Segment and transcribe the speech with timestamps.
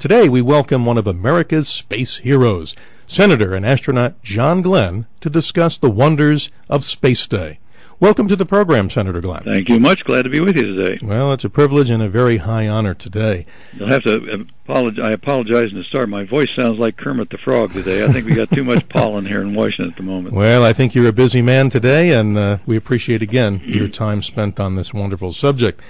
[0.00, 2.74] Today, we welcome one of America's space heroes,
[3.06, 7.58] Senator and astronaut John Glenn, to discuss the wonders of Space Day.
[8.00, 9.42] Welcome to the program, Senator Glenn.
[9.42, 10.02] Thank you much.
[10.04, 10.98] Glad to be with you today.
[11.02, 13.44] Well, it's a privilege and a very high honor today.
[13.74, 15.04] You'll have to apologize.
[15.06, 16.08] I apologize in the start.
[16.08, 18.02] My voice sounds like Kermit the Frog today.
[18.02, 20.34] I think we got too much pollen here in Washington at the moment.
[20.34, 24.22] Well, I think you're a busy man today, and uh, we appreciate again your time
[24.22, 25.82] spent on this wonderful subject.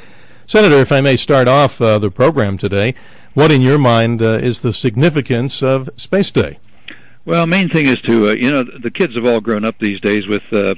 [0.51, 2.97] Senator, if I may start off uh, the program today,
[3.35, 6.59] what in your mind uh, is the significance of Space Day?
[7.25, 10.01] Well, main thing is to uh, you know the kids have all grown up these
[10.01, 10.75] days with uh,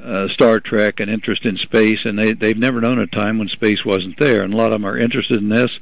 [0.00, 3.48] uh, Star Trek and interest in space, and they they've never known a time when
[3.48, 5.72] space wasn't there, and a lot of them are interested in this.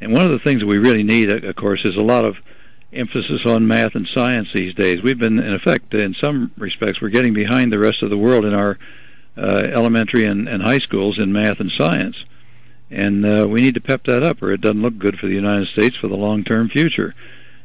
[0.00, 2.36] And one of the things that we really need, of course, is a lot of
[2.92, 5.02] emphasis on math and science these days.
[5.02, 8.44] We've been, in effect, in some respects, we're getting behind the rest of the world
[8.44, 8.78] in our
[9.36, 12.14] uh, elementary and, and high schools in math and science
[12.90, 15.34] and uh, we need to pep that up, or it doesn't look good for the
[15.34, 17.14] United States for the long-term future.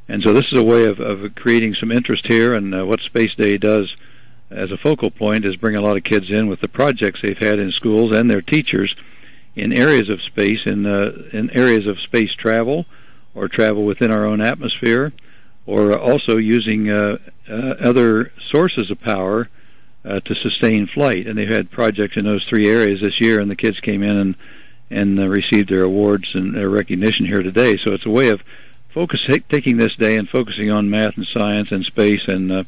[0.07, 2.99] And so this is a way of, of creating some interest here, and uh, what
[3.01, 3.95] Space Day does
[4.51, 7.37] as a focal point is bring a lot of kids in with the projects they've
[7.37, 8.95] had in schools and their teachers
[9.55, 12.85] in areas of space, in uh, in areas of space travel,
[13.33, 15.11] or travel within our own atmosphere,
[15.65, 17.17] or also using uh,
[17.49, 19.49] uh, other sources of power
[20.03, 21.25] uh, to sustain flight.
[21.25, 24.17] And they've had projects in those three areas this year, and the kids came in
[24.17, 24.35] and
[24.95, 27.77] and uh, received their awards and their recognition here today.
[27.77, 28.41] So it's a way of
[28.93, 32.63] focus taking this day and focusing on math and science and space and uh,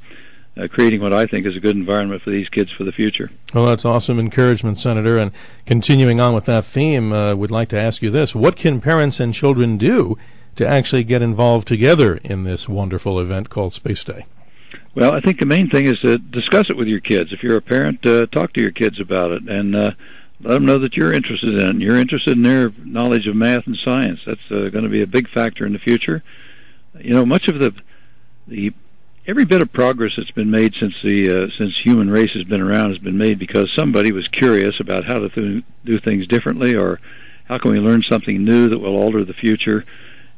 [0.57, 3.31] uh, creating what I think is a good environment for these kids for the future.
[3.53, 5.17] Well, that's awesome encouragement, Senator.
[5.17, 5.31] And
[5.65, 9.19] continuing on with that theme, uh, would like to ask you this: What can parents
[9.19, 10.17] and children do
[10.55, 14.25] to actually get involved together in this wonderful event called Space Day?
[14.95, 17.31] Well, I think the main thing is to discuss it with your kids.
[17.31, 19.91] If you're a parent, uh, talk to your kids about it and uh,
[20.41, 21.81] let them know that you're interested in it.
[21.81, 24.19] You're interested in their knowledge of math and science.
[24.25, 26.23] That's uh, going to be a big factor in the future.
[26.99, 27.73] You know, much of the
[28.47, 28.73] the
[29.25, 32.61] every bit of progress that's been made since the uh, since human race has been
[32.61, 36.75] around has been made because somebody was curious about how to th- do things differently,
[36.75, 36.99] or
[37.45, 39.85] how can we learn something new that will alter the future.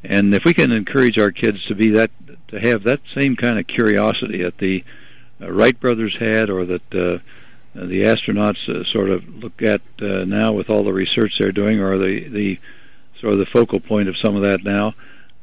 [0.04, 2.12] And if we can encourage our kids to be that
[2.48, 4.84] to have that same kind of curiosity that the
[5.42, 7.20] uh, Wright brothers had, or that uh,
[7.80, 11.52] uh, the astronauts uh, sort of look at uh, now with all the research they're
[11.52, 12.60] doing, or the the
[13.20, 14.94] sort of the focal point of some of that now.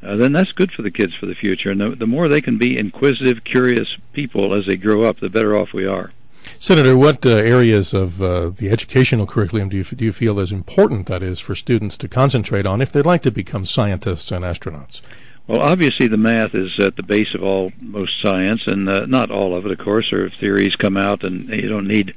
[0.02, 1.70] Uh, then that's good for the kids for the future.
[1.70, 5.28] And the, the more they can be inquisitive, curious people as they grow up, the
[5.28, 6.12] better off we are.
[6.58, 10.52] Senator, what uh, areas of uh, the educational curriculum do you, do you feel is
[10.52, 14.44] important that is for students to concentrate on if they'd like to become scientists and
[14.44, 15.00] astronauts?
[15.46, 19.30] Well, obviously, the math is at the base of all most science, and uh, not
[19.30, 20.12] all of it, of course.
[20.12, 22.14] Or theories come out, and you don't need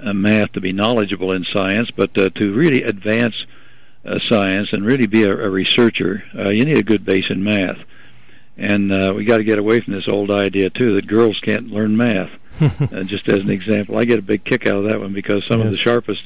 [0.00, 3.34] uh, math to be knowledgeable in science, but uh, to really advance
[4.04, 7.42] uh, science and really be a, a researcher, uh, you need a good base in
[7.42, 7.78] math.
[8.56, 11.68] And uh, we got to get away from this old idea too that girls can't
[11.68, 12.30] learn math.
[12.60, 15.44] uh, just as an example, I get a big kick out of that one because
[15.46, 15.66] some yes.
[15.66, 16.22] of the sharpest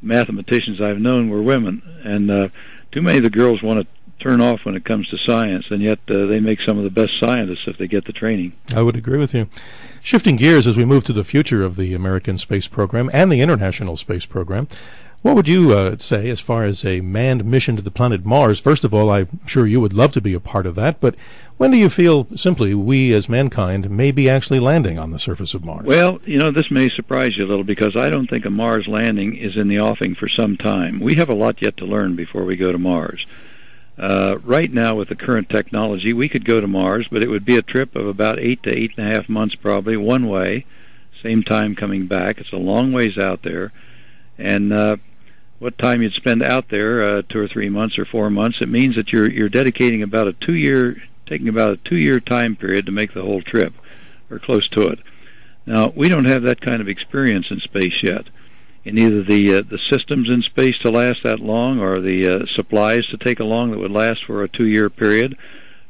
[0.00, 2.48] mathematicians I've known were women, and uh,
[2.92, 3.86] too many of the girls want to
[4.26, 6.90] turn off when it comes to science, and yet uh, they make some of the
[6.90, 8.52] best scientists if they get the training.
[8.74, 9.48] I would agree with you.
[10.02, 13.40] Shifting gears as we move to the future of the American space program and the
[13.40, 14.66] International Space Program,
[15.22, 18.58] what would you uh, say as far as a manned mission to the planet Mars?
[18.58, 21.14] First of all, I'm sure you would love to be a part of that, but
[21.56, 25.54] when do you feel simply we as mankind may be actually landing on the surface
[25.54, 25.86] of Mars?
[25.86, 28.86] Well, you know, this may surprise you a little because I don't think a Mars
[28.86, 31.00] landing is in the offing for some time.
[31.00, 33.24] We have a lot yet to learn before we go to Mars.
[33.98, 37.44] Uh, right now, with the current technology, we could go to Mars, but it would
[37.46, 40.66] be a trip of about eight to eight and a half months, probably one way,
[41.22, 42.38] same time coming back.
[42.38, 43.72] It's a long ways out there,
[44.36, 44.96] and uh,
[45.58, 48.68] what time you'd spend out there, uh, two or three months or four months, it
[48.68, 52.54] means that you're you're dedicating about a two year, taking about a two year time
[52.54, 53.72] period to make the whole trip,
[54.30, 54.98] or close to it.
[55.64, 58.26] Now, we don't have that kind of experience in space yet
[58.86, 62.46] in either the uh, the systems in space to last that long, or the uh,
[62.58, 65.36] supplies to take along that would last for a two-year period,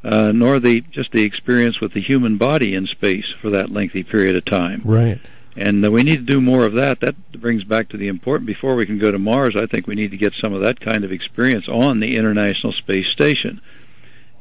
[0.03, 4.03] uh, nor the just the experience with the human body in space for that lengthy
[4.03, 4.81] period of time.
[4.83, 5.19] Right.
[5.55, 6.99] And uh, we need to do more of that.
[6.99, 7.15] That
[7.45, 8.45] brings back to the important.
[8.55, 10.77] Before we can go to Mars, I think we need to get some of that
[10.79, 13.61] kind of experience on the International Space Station.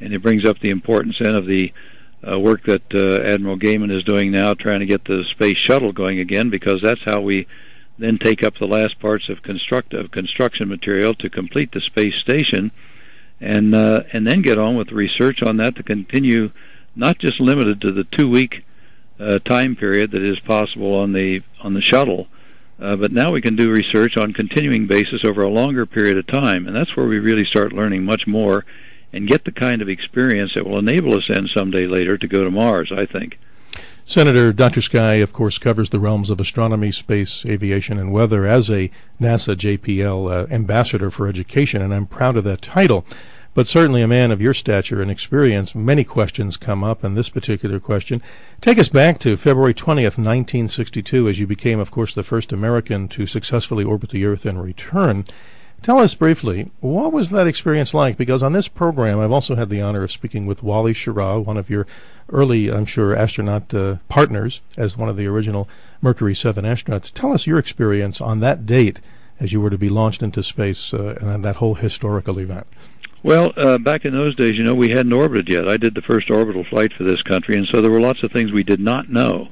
[0.00, 1.72] and it brings up the importance then of the
[2.26, 5.92] uh, work that uh, Admiral Gehman is doing now, trying to get the space shuttle
[5.92, 7.46] going again, because that's how we
[7.98, 12.14] then take up the last parts of construct of construction material to complete the space
[12.16, 12.70] station,
[13.40, 16.50] and uh, and then get on with research on that to continue,
[16.94, 18.64] not just limited to the two week
[19.18, 22.28] uh, time period that is possible on the on the shuttle,
[22.78, 26.26] uh, but now we can do research on continuing basis over a longer period of
[26.26, 28.64] time, and that's where we really start learning much more
[29.12, 32.44] and get the kind of experience that will enable us then someday later to go
[32.44, 33.38] to Mars, I think.
[34.08, 34.82] Senator Dr.
[34.82, 38.88] Sky, of course, covers the realms of astronomy, space, aviation, and weather as a
[39.20, 43.04] NASA JPL uh, ambassador for education, and I'm proud of that title.
[43.52, 47.28] But certainly, a man of your stature and experience, many questions come up, and this
[47.28, 48.22] particular question.
[48.60, 53.08] Take us back to February 20th, 1962, as you became, of course, the first American
[53.08, 55.24] to successfully orbit the Earth and return.
[55.82, 58.16] Tell us briefly, what was that experience like?
[58.16, 61.56] Because on this program, I've also had the honor of speaking with Wally Schirra, one
[61.56, 61.86] of your
[62.28, 65.68] early, I'm sure, astronaut uh, partners as one of the original
[66.02, 67.12] Mercury 7 astronauts.
[67.12, 69.00] Tell us your experience on that date
[69.38, 72.66] as you were to be launched into space uh, and that whole historical event.
[73.22, 75.68] Well, uh, back in those days, you know, we hadn't orbited yet.
[75.68, 78.30] I did the first orbital flight for this country, and so there were lots of
[78.32, 79.48] things we did not know.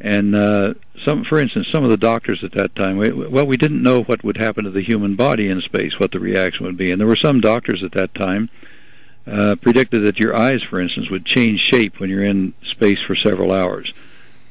[0.00, 0.74] And uh,
[1.04, 4.02] some, for instance, some of the doctors at that time, we, well, we didn't know
[4.02, 6.90] what would happen to the human body in space, what the reaction would be.
[6.90, 8.48] And there were some doctors at that time
[9.26, 13.14] uh, predicted that your eyes, for instance, would change shape when you're in space for
[13.14, 13.92] several hours.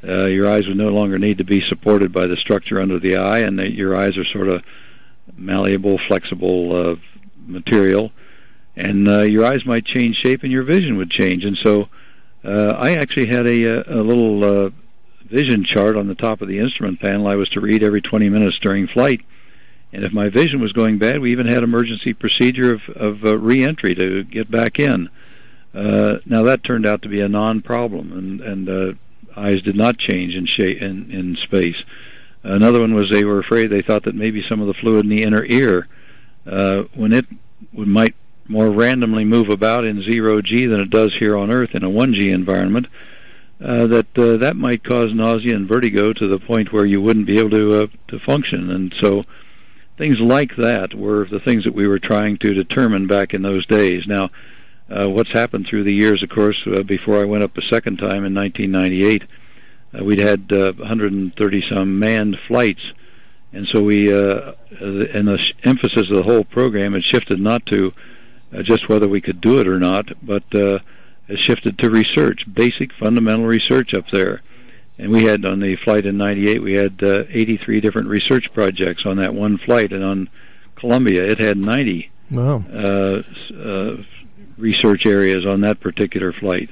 [0.07, 3.17] Uh, your eyes would no longer need to be supported by the structure under the
[3.17, 4.63] eye, and that your eyes are sort of
[5.35, 6.95] malleable, flexible uh,
[7.47, 8.11] material,
[8.75, 11.43] and uh, your eyes might change shape, and your vision would change.
[11.43, 11.89] And so,
[12.45, 14.69] uh, I actually had a, a little uh,
[15.29, 18.29] vision chart on the top of the instrument panel I was to read every 20
[18.29, 19.21] minutes during flight.
[19.91, 23.37] And if my vision was going bad, we even had emergency procedure of, of uh,
[23.37, 25.09] re-entry to get back in.
[25.73, 28.93] Uh, now that turned out to be a non-problem, and, and uh,
[29.35, 31.77] eyes did not change in, shape, in, in space.
[32.43, 35.09] Another one was they were afraid they thought that maybe some of the fluid in
[35.09, 35.87] the inner ear,
[36.45, 37.25] uh, when it
[37.73, 38.15] would, might
[38.47, 41.89] more randomly move about in zero G than it does here on Earth in a
[41.89, 42.89] one G environment, uh,
[43.59, 47.39] that uh, that might cause nausea and vertigo to the point where you wouldn't be
[47.39, 48.69] able to uh, to function.
[48.71, 49.25] And so
[49.97, 53.65] things like that were the things that we were trying to determine back in those
[53.65, 54.07] days.
[54.07, 54.29] Now,
[54.89, 57.97] uh, what's happened through the years, of course, uh, before I went up a second
[57.97, 59.23] time in 1998,
[59.93, 62.81] uh, we'd had uh, 130 some manned flights.
[63.51, 67.93] And so we, uh, and the emphasis of the whole program had shifted not to
[68.53, 70.79] uh, just whether we could do it or not, but uh,
[71.29, 74.41] has shifted to research, basic fundamental research up there.
[74.97, 79.05] And we had on the flight in '98, we had uh, 83 different research projects
[79.05, 80.29] on that one flight, and on
[80.75, 82.63] Columbia, it had 90 wow.
[82.73, 83.21] uh,
[83.55, 83.97] uh,
[84.57, 86.69] research areas on that particular flight.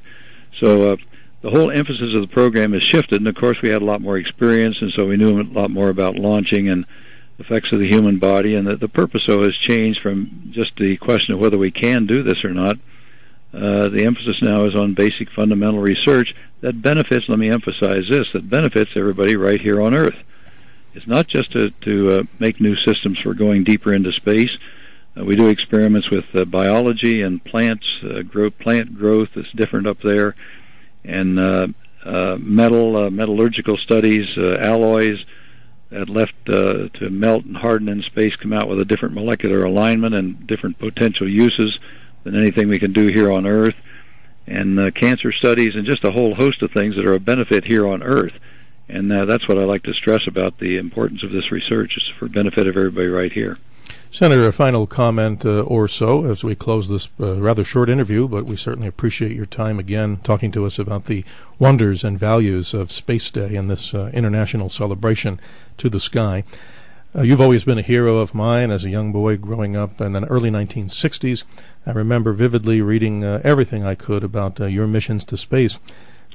[0.59, 0.97] So uh,
[1.41, 4.01] the whole emphasis of the program has shifted, and of course, we had a lot
[4.01, 6.85] more experience, and so we knew a lot more about launching and
[7.39, 10.97] effects of the human body, and the, the purpose so has changed from just the
[10.97, 12.77] question of whether we can do this or not
[13.53, 18.27] uh, the emphasis now is on basic fundamental research that benefits, let me emphasize this,
[18.33, 20.17] that benefits everybody right here on Earth.
[20.93, 24.57] It's not just to, to uh, make new systems for going deeper into space.
[25.15, 29.87] Uh, we do experiments with uh, biology and plants, uh, grow, plant growth is different
[29.87, 30.35] up there,
[31.05, 31.35] and
[32.39, 35.23] metal, metallurgical studies, alloys
[35.89, 40.13] that left to melt and harden in space come out with a different molecular alignment
[40.13, 41.79] and different potential uses
[42.27, 43.75] than anything we can do here on Earth,
[44.45, 47.63] and uh, cancer studies, and just a whole host of things that are a benefit
[47.63, 48.33] here on Earth.
[48.89, 51.97] And uh, that's what I like to stress about the importance of this research.
[51.97, 53.57] It's for benefit of everybody right here.
[54.09, 58.27] Senator, a final comment uh, or so as we close this uh, rather short interview,
[58.27, 61.25] but we certainly appreciate your time again talking to us about the
[61.59, 65.39] wonders and values of Space Day and this uh, international celebration
[65.77, 66.43] to the sky.
[67.15, 70.11] Uh, you've always been a hero of mine as a young boy growing up in
[70.11, 71.43] the early 1960s.
[71.85, 75.79] I remember vividly reading uh, everything I could about uh, your missions to space.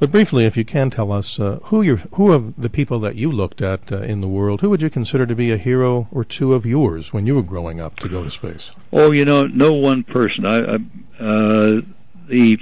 [0.00, 3.14] But briefly, if you can tell us uh, who you who of the people that
[3.14, 6.08] you looked at uh, in the world, who would you consider to be a hero
[6.10, 8.70] or two of yours when you were growing up to go to space?
[8.92, 10.44] Oh, you know, no one person.
[10.44, 10.74] I, I
[11.22, 11.80] uh,
[12.26, 12.58] the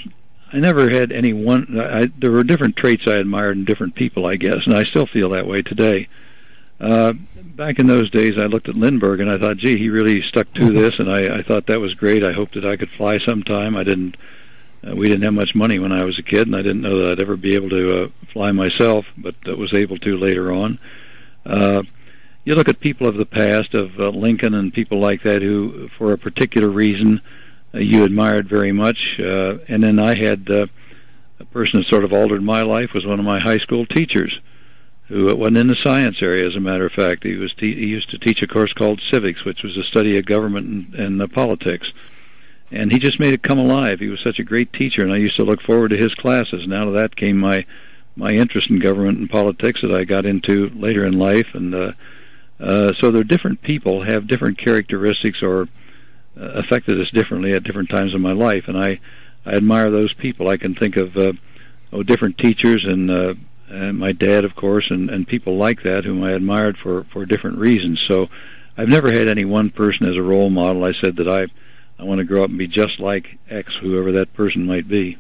[0.52, 1.80] I never had any one.
[1.80, 5.06] I, there were different traits I admired in different people, I guess, and I still
[5.06, 6.08] feel that way today.
[6.80, 7.12] Uh,
[7.56, 10.52] back in those days, I looked at Lindbergh and I thought, gee, he really stuck
[10.54, 10.76] to mm-hmm.
[10.76, 12.24] this, and I, I thought that was great.
[12.24, 13.76] I hoped that I could fly sometime.
[13.76, 14.16] I didn't.
[14.86, 17.02] Uh, we didn't have much money when I was a kid, and I didn't know
[17.02, 20.50] that I'd ever be able to uh, fly myself, but uh, was able to later
[20.50, 20.78] on.
[21.44, 21.82] Uh,
[22.44, 25.88] you look at people of the past, of uh, Lincoln and people like that, who,
[25.98, 27.20] for a particular reason,
[27.74, 29.18] uh, you admired very much.
[29.20, 30.66] Uh, and then I had uh,
[31.38, 34.40] a person that sort of altered my life was one of my high school teachers,
[35.10, 36.46] who wasn't in the science area.
[36.46, 39.02] As a matter of fact, he was te- he used to teach a course called
[39.10, 41.92] civics, which was a study of government and, and uh, politics.
[42.70, 43.98] And he just made it come alive.
[43.98, 46.62] He was such a great teacher, and I used to look forward to his classes.
[46.62, 47.66] And out of that came my
[48.14, 51.48] my interest in government and politics that I got into later in life.
[51.54, 51.92] And uh,
[52.60, 55.62] uh, so, there are different people have different characteristics or
[56.40, 59.00] uh, affected us differently at different times in my life, and I
[59.44, 60.48] I admire those people.
[60.48, 61.32] I can think of uh,
[61.92, 63.34] oh different teachers and, uh,
[63.70, 67.24] and my dad, of course, and, and people like that whom I admired for for
[67.24, 68.00] different reasons.
[68.06, 68.28] So
[68.76, 70.84] I've never had any one person as a role model.
[70.84, 71.46] I said that I
[71.98, 75.18] I want to grow up and be just like X, whoever that person might be.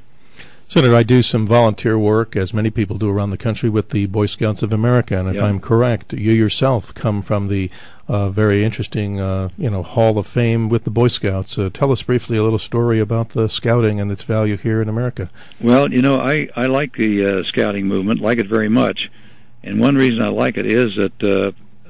[0.70, 4.06] Senator, I do some volunteer work, as many people do around the country, with the
[4.06, 5.18] Boy Scouts of America.
[5.18, 5.46] And if yeah.
[5.46, 7.72] I'm correct, you yourself come from the
[8.06, 11.58] uh, very interesting, uh, you know, Hall of Fame with the Boy Scouts.
[11.58, 14.88] Uh, tell us briefly a little story about the scouting and its value here in
[14.88, 15.28] America.
[15.60, 19.10] Well, you know, I I like the uh, scouting movement, like it very much,
[19.64, 21.20] and one reason I like it is that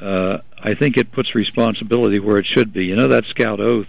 [0.00, 2.86] uh, uh, I think it puts responsibility where it should be.
[2.86, 3.88] You know, that scout oath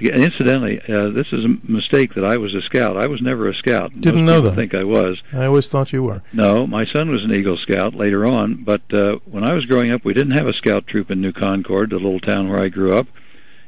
[0.00, 2.96] incidentally, uh, this is a mistake that I was a scout.
[2.96, 3.92] I was never a scout.
[4.00, 4.54] Didn't Most know that.
[4.54, 5.22] Think I was.
[5.32, 6.22] I always thought you were.
[6.32, 8.64] No, my son was an Eagle Scout later on.
[8.64, 11.32] But uh, when I was growing up, we didn't have a scout troop in New
[11.32, 13.06] Concord, the little town where I grew up,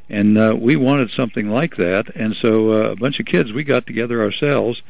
[0.08, 2.14] and uh, we wanted something like that.
[2.14, 4.82] And so uh, a bunch of kids, we got together ourselves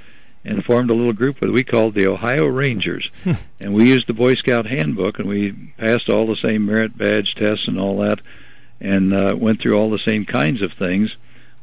[0.44, 3.10] and formed a little group that we called the Ohio Rangers.
[3.60, 7.34] And we used the Boy Scout handbook, and we passed all the same merit badge
[7.34, 8.20] tests and all that
[8.80, 11.10] and uh, went through all the same kinds of things,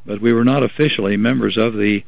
[0.06, 2.04] but we were not officially members of the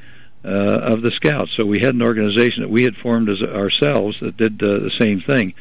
[0.45, 0.47] uh,
[0.93, 1.51] of the Scouts.
[1.57, 4.91] So we had an organization that we had formed as ourselves that did uh, the
[4.99, 5.53] same thing.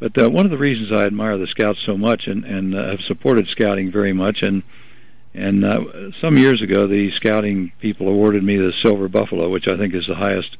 [0.00, 2.90] But uh, one of the reasons I admire the Scouts so much and, and uh,
[2.90, 4.62] have supported Scouting very much, and
[5.34, 9.76] and uh, some years ago, the Scouting people awarded me the Silver Buffalo, which I
[9.76, 10.56] think is the highest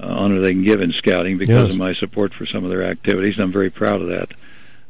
[0.00, 1.72] uh, honor they can give in Scouting because Yes.
[1.72, 3.34] of my support for some of their activities.
[3.34, 4.28] And I'm very proud of that.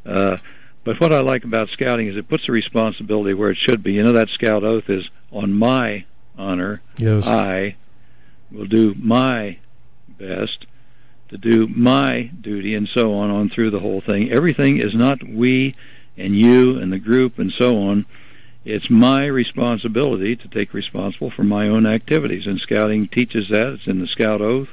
[0.05, 0.37] Uh,
[0.83, 3.93] but what I like about scouting is it puts the responsibility where it should be.
[3.93, 6.05] You know that scout oath is on my
[6.37, 6.81] honor.
[6.97, 7.25] Yes.
[7.25, 7.75] I
[8.51, 9.59] will do my
[10.17, 10.65] best
[11.29, 14.31] to do my duty and so on on through the whole thing.
[14.31, 15.75] Everything is not we
[16.17, 18.05] and you and the group and so on.
[18.63, 23.73] It's my responsibility to take responsible for my own activities, and scouting teaches that.
[23.73, 24.69] It's in the scout oath,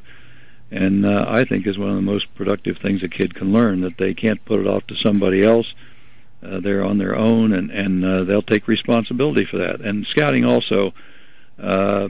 [0.71, 3.81] and uh, I think is one of the most productive things a kid can learn
[3.81, 5.73] that they can't put it off to somebody else.
[6.43, 9.81] Uh, they're on their own, and and uh, they'll take responsibility for that.
[9.81, 10.93] And scouting also,
[11.59, 12.09] uh,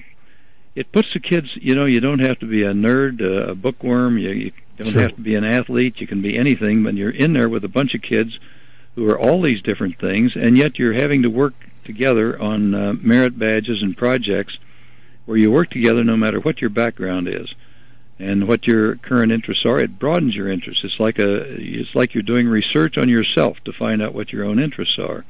[0.74, 1.48] it puts the kids.
[1.54, 4.18] You know, you don't have to be a nerd, uh, a bookworm.
[4.18, 5.02] You, you don't Sure.
[5.02, 6.00] have to be an athlete.
[6.00, 8.38] You can be anything, but you're in there with a bunch of kids
[8.94, 11.54] who are all these different things, and yet you're having to work
[11.84, 14.58] together on uh, merit badges and projects
[15.24, 17.54] where you work together no matter what your background is
[18.18, 19.78] and what your current interests are.
[19.78, 20.84] It broadens your interests.
[20.84, 24.44] It's like a it's like you're doing research on yourself to find out what your
[24.44, 25.24] own interests are.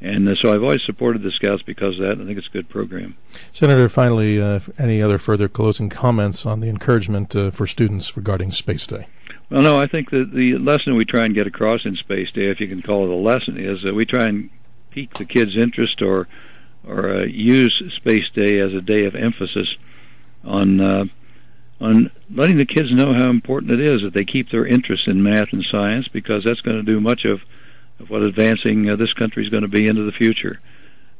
[0.00, 2.20] And uh, so I've always supported the Scouts because of that.
[2.20, 3.16] I think it's a good program.
[3.52, 8.52] Senator, finally, uh, any other further closing comments on the encouragement uh, for students regarding
[8.52, 9.06] Space Day?
[9.48, 12.50] Well, no, I think that the lesson we try and get across in Space Day,
[12.50, 14.50] if you can call it a lesson, is that we try and
[14.90, 16.28] pique the kids' interest or
[16.86, 19.76] or uh, use Space Day as a day of emphasis
[20.44, 21.04] on uh,
[21.80, 25.22] on letting the kids know how important it is that they keep their interest in
[25.22, 27.42] math and science because that's going to do much of,
[28.00, 30.60] of what advancing uh, this country is going to be into the future.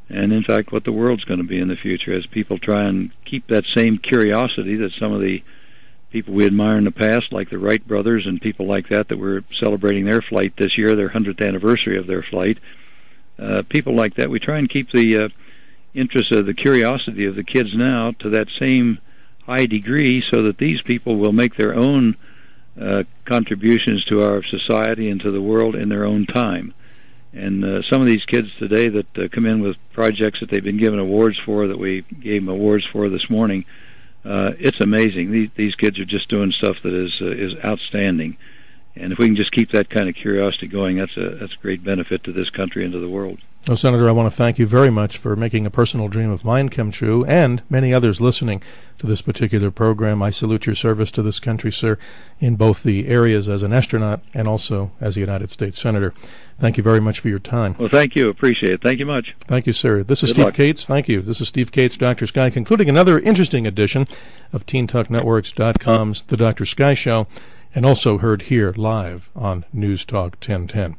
[0.09, 2.85] And in fact, what the world's going to be in the future as people try
[2.85, 5.43] and keep that same curiosity that some of the
[6.11, 9.19] people we admire in the past, like the Wright brothers and people like that, that
[9.19, 12.59] we're celebrating their flight this year, their 100th anniversary of their flight.
[13.39, 15.29] Uh, people like that, we try and keep the uh,
[15.93, 18.99] interest of the curiosity of the kids now to that same
[19.47, 22.17] high degree so that these people will make their own
[22.81, 26.75] uh, contributions to our society and to the world in their own time.
[27.33, 30.65] And uh, some of these kids today that uh, come in with projects that they've
[30.65, 33.65] been given awards for, that we gave them awards for this morning,
[34.25, 35.31] uh, it's amazing.
[35.31, 38.37] These, these kids are just doing stuff that is uh, is outstanding.
[38.97, 41.63] And if we can just keep that kind of curiosity going, that's a that's a
[41.63, 43.39] great benefit to this country and to the world.
[43.67, 46.45] Well, Senator, I want to thank you very much for making a personal dream of
[46.45, 48.63] mine come true and many others listening
[49.01, 50.23] to this particular program.
[50.23, 51.99] I salute your service to this country, sir,
[52.39, 56.15] in both the areas as an astronaut and also as a United States Senator.
[56.61, 57.75] Thank you very much for your time.
[57.77, 58.29] Well, thank you.
[58.29, 58.83] Appreciate it.
[58.85, 59.35] Thank you much.
[59.49, 60.05] Thank you, sir.
[60.05, 60.55] This is Good Steve luck.
[60.55, 60.87] Kates.
[60.87, 61.21] Thank you.
[61.21, 62.29] This is Steve Kates, Dr.
[62.29, 64.07] Sky, concluding another interesting edition
[64.53, 66.67] of TeenTalkNetworks.com's The Dr.
[66.67, 67.27] Sky Show,
[67.75, 70.99] and also heard here live on News Talk 1010.